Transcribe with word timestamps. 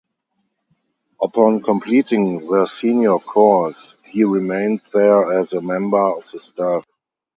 Upon 1.21 1.61
completing 1.61 2.47
the 2.49 2.65
senior 2.65 3.19
course, 3.19 3.93
he 4.03 4.23
remained 4.23 4.81
there 4.91 5.31
as 5.39 5.53
a 5.53 5.61
member 5.61 6.01
of 6.01 6.27
the 6.31 6.39
staff. 6.39 6.83